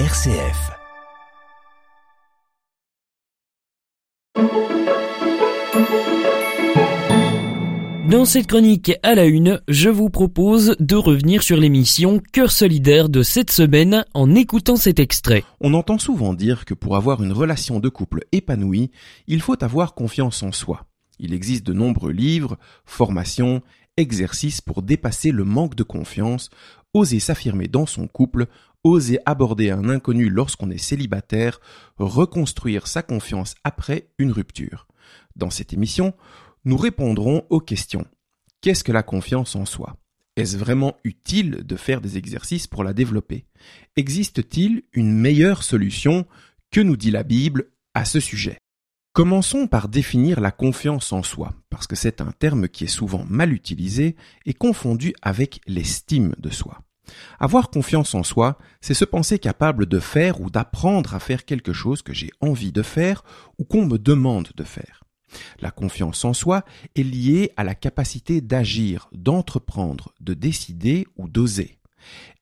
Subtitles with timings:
[0.00, 0.72] RCF.
[8.10, 13.08] Dans cette chronique à la une, je vous propose de revenir sur l'émission Cœur solidaire
[13.08, 15.44] de cette semaine en écoutant cet extrait.
[15.60, 18.90] On entend souvent dire que pour avoir une relation de couple épanouie,
[19.28, 20.86] il faut avoir confiance en soi.
[21.20, 23.62] Il existe de nombreux livres, formations,
[23.96, 26.50] exercices pour dépasser le manque de confiance,
[26.92, 28.46] oser s'affirmer dans son couple,
[28.82, 31.60] oser aborder un inconnu lorsqu'on est célibataire,
[31.96, 34.86] reconstruire sa confiance après une rupture.
[35.36, 36.14] Dans cette émission,
[36.64, 38.06] nous répondrons aux questions.
[38.60, 39.96] Qu'est-ce que la confiance en soi?
[40.36, 43.46] Est-ce vraiment utile de faire des exercices pour la développer?
[43.96, 46.26] Existe-t-il une meilleure solution?
[46.70, 48.58] Que nous dit la Bible à ce sujet?
[49.14, 53.24] Commençons par définir la confiance en soi, parce que c'est un terme qui est souvent
[53.28, 56.80] mal utilisé et confondu avec l'estime de soi.
[57.38, 61.72] Avoir confiance en soi, c'est se penser capable de faire ou d'apprendre à faire quelque
[61.72, 63.22] chose que j'ai envie de faire
[63.56, 65.04] ou qu'on me demande de faire.
[65.60, 66.64] La confiance en soi
[66.96, 71.78] est liée à la capacité d'agir, d'entreprendre, de décider ou d'oser.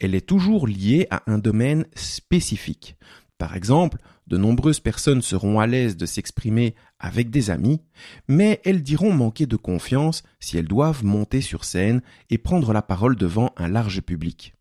[0.00, 2.96] Elle est toujours liée à un domaine spécifique.
[3.42, 3.98] Par exemple,
[4.28, 7.80] de nombreuses personnes seront à l'aise de s'exprimer avec des amis,
[8.28, 12.82] mais elles diront manquer de confiance si elles doivent monter sur scène et prendre la
[12.82, 14.54] parole devant un large public.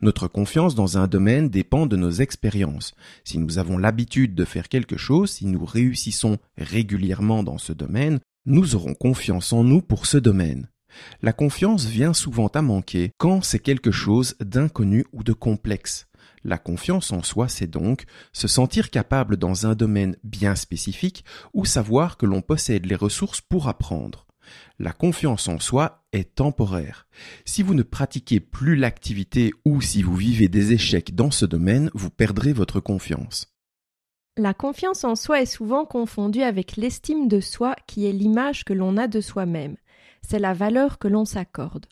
[0.00, 2.94] Notre confiance dans un domaine dépend de nos expériences.
[3.22, 8.18] Si nous avons l'habitude de faire quelque chose, si nous réussissons régulièrement dans ce domaine,
[8.46, 10.68] nous aurons confiance en nous pour ce domaine.
[11.20, 16.06] La confiance vient souvent à manquer quand c'est quelque chose d'inconnu ou de complexe.
[16.44, 21.64] La confiance en soi, c'est donc se sentir capable dans un domaine bien spécifique ou
[21.64, 24.26] savoir que l'on possède les ressources pour apprendre.
[24.78, 27.06] La confiance en soi est temporaire.
[27.44, 31.90] Si vous ne pratiquez plus l'activité ou si vous vivez des échecs dans ce domaine,
[31.94, 33.52] vous perdrez votre confiance.
[34.36, 38.72] La confiance en soi est souvent confondue avec l'estime de soi qui est l'image que
[38.72, 39.76] l'on a de soi-même.
[40.22, 41.86] C'est la valeur que l'on s'accorde.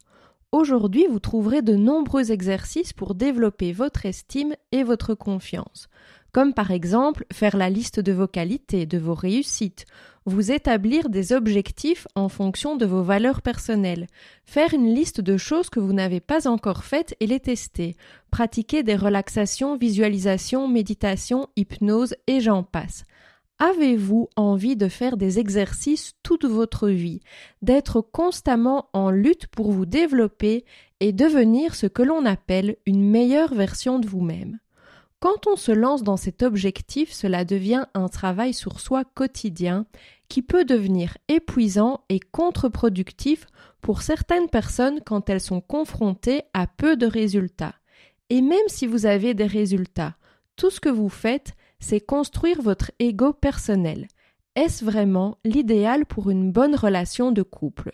[0.53, 5.89] Aujourd'hui, vous trouverez de nombreux exercices pour développer votre estime et votre confiance
[6.33, 9.87] comme par exemple faire la liste de vos qualités, de vos réussites,
[10.27, 14.07] vous établir des objectifs en fonction de vos valeurs personnelles,
[14.45, 17.97] faire une liste de choses que vous n'avez pas encore faites et les tester,
[18.31, 23.05] pratiquer des relaxations, visualisations, méditation, hypnose et j'en passe.
[23.63, 27.21] Avez-vous envie de faire des exercices toute votre vie,
[27.61, 30.65] d'être constamment en lutte pour vous développer
[31.01, 34.59] et devenir ce que l'on appelle une meilleure version de vous-même?
[35.21, 39.85] Quand on se lance dans cet objectif, cela devient un travail sur soi quotidien
[40.31, 43.47] qui peut devenir épuisant et contre-productif
[43.83, 47.75] pour certaines personnes quand elles sont confrontées à peu de résultats.
[48.31, 50.17] Et même si vous avez des résultats,
[50.57, 54.07] tout ce que vous faites, c'est construire votre ego personnel.
[54.55, 57.93] Est-ce vraiment l'idéal pour une bonne relation de couple?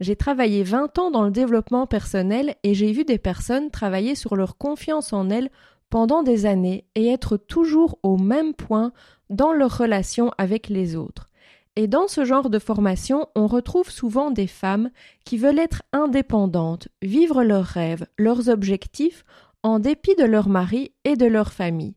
[0.00, 4.36] J'ai travaillé 20 ans dans le développement personnel et j'ai vu des personnes travailler sur
[4.36, 5.50] leur confiance en elles
[5.90, 8.92] pendant des années et être toujours au même point
[9.28, 11.28] dans leur relation avec les autres.
[11.76, 14.90] Et dans ce genre de formation, on retrouve souvent des femmes
[15.24, 19.24] qui veulent être indépendantes, vivre leurs rêves, leurs objectifs,
[19.62, 21.94] en dépit de leur mari et de leur famille.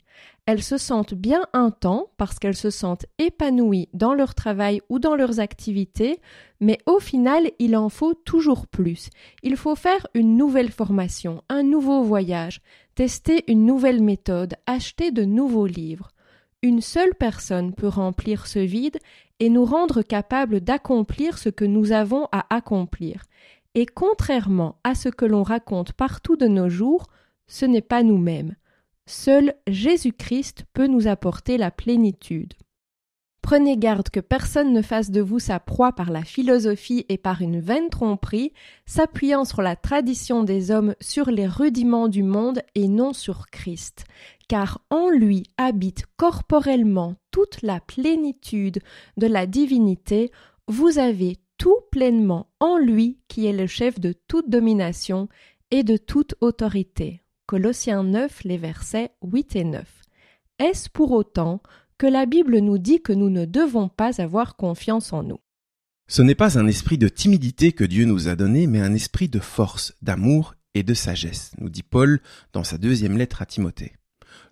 [0.52, 5.00] Elles se sentent bien un temps parce qu'elles se sentent épanouies dans leur travail ou
[5.00, 6.20] dans leurs activités,
[6.60, 9.10] mais au final, il en faut toujours plus.
[9.44, 12.60] Il faut faire une nouvelle formation, un nouveau voyage,
[12.96, 16.10] tester une nouvelle méthode, acheter de nouveaux livres.
[16.62, 18.98] Une seule personne peut remplir ce vide
[19.40, 23.24] et nous rendre capables d'accomplir ce que nous avons à accomplir.
[23.74, 27.08] Et contrairement à ce que l'on raconte partout de nos jours,
[27.48, 28.56] ce n'est pas nous-mêmes.
[29.12, 32.54] Seul Jésus-Christ peut nous apporter la plénitude.
[33.42, 37.42] Prenez garde que personne ne fasse de vous sa proie par la philosophie et par
[37.42, 38.54] une vaine tromperie,
[38.86, 44.06] s'appuyant sur la tradition des hommes sur les rudiments du monde et non sur Christ,
[44.48, 48.80] car en lui habite corporellement toute la plénitude
[49.18, 50.32] de la divinité,
[50.70, 55.28] vous avez tout pleinement en lui qui est le chef de toute domination
[55.70, 57.22] et de toute autorité.
[57.52, 59.86] Colossiens 9, les versets 8 et 9.
[60.60, 61.62] Est-ce pour autant
[61.98, 65.42] que la Bible nous dit que nous ne devons pas avoir confiance en nous?
[66.08, 69.28] Ce n'est pas un esprit de timidité que Dieu nous a donné, mais un esprit
[69.28, 72.22] de force, d'amour et de sagesse, nous dit Paul
[72.54, 73.98] dans sa deuxième lettre à Timothée.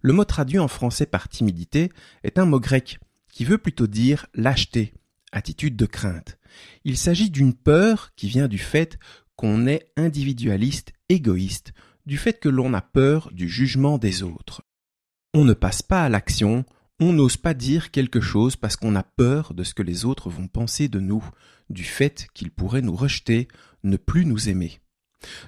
[0.01, 1.93] Le mot traduit en français par timidité
[2.25, 2.99] est un mot grec
[3.31, 4.93] qui veut plutôt dire lâcheté,
[5.31, 6.37] attitude de crainte.
[6.83, 8.99] Il s'agit d'une peur qui vient du fait
[9.37, 11.71] qu'on est individualiste, égoïste,
[12.09, 14.63] du fait que l'on a peur du jugement des autres.
[15.35, 16.65] On ne passe pas à l'action,
[16.99, 20.27] on n'ose pas dire quelque chose parce qu'on a peur de ce que les autres
[20.27, 21.23] vont penser de nous,
[21.69, 23.47] du fait qu'ils pourraient nous rejeter,
[23.83, 24.79] ne plus nous aimer.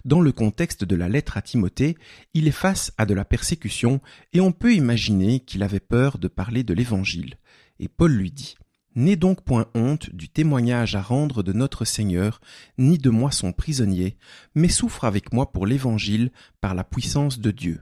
[0.05, 1.97] Dans le contexte de la lettre à Timothée,
[2.35, 3.99] il est face à de la persécution
[4.31, 7.39] et on peut imaginer qu'il avait peur de parler de l'Évangile.
[7.79, 8.53] Et Paul lui dit
[8.93, 12.41] N'aie donc point honte du témoignage à rendre de notre Seigneur,
[12.77, 14.17] ni de moi son prisonnier,
[14.53, 17.81] mais souffre avec moi pour l'Évangile par la puissance de Dieu.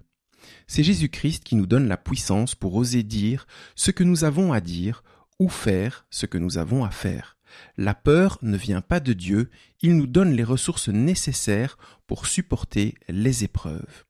[0.68, 4.62] C'est Jésus-Christ qui nous donne la puissance pour oser dire ce que nous avons à
[4.62, 5.04] dire
[5.40, 7.38] ou faire ce que nous avons à faire.
[7.78, 9.50] La peur ne vient pas de Dieu,
[9.82, 14.06] il nous donne les ressources nécessaires pour supporter les épreuves.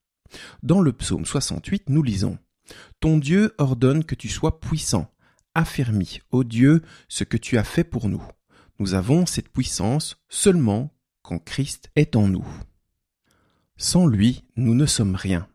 [0.63, 2.37] Dans le psaume 68, nous lisons
[2.99, 5.09] Ton Dieu ordonne que tu sois puissant,
[5.55, 8.23] affermis, ô Dieu, ce que tu as fait pour nous.
[8.79, 12.47] Nous avons cette puissance seulement quand Christ est en nous.
[13.77, 15.47] Sans lui, nous ne sommes rien.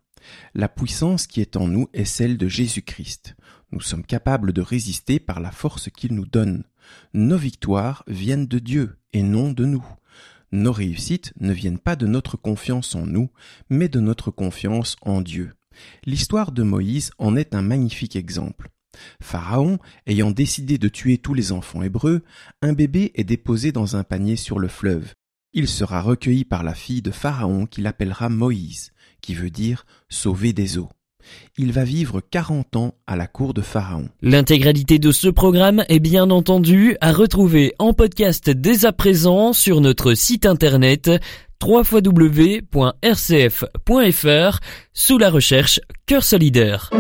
[0.55, 3.35] La puissance qui est en nous est celle de Jésus-Christ.
[3.73, 6.65] Nous sommes capables de résister par la force qu'il nous donne.
[7.13, 9.85] Nos victoires viennent de Dieu et non de nous.
[10.53, 13.31] Nos réussites ne viennent pas de notre confiance en nous,
[13.69, 15.53] mais de notre confiance en Dieu.
[16.05, 18.71] L'histoire de Moïse en est un magnifique exemple.
[19.21, 22.23] Pharaon, ayant décidé de tuer tous les enfants hébreux,
[22.63, 25.13] un bébé est déposé dans un panier sur le fleuve.
[25.53, 30.53] Il sera recueilli par la fille de Pharaon qui l'appellera Moïse, qui veut dire sauver
[30.53, 30.91] des eaux.
[31.57, 34.09] Il va vivre 40 ans à la cour de Pharaon.
[34.21, 39.81] L'intégralité de ce programme est bien entendu à retrouver en podcast dès à présent sur
[39.81, 41.11] notre site internet
[41.63, 42.61] www.rcf.fr
[44.93, 46.91] sous la recherche Cœur solidaire.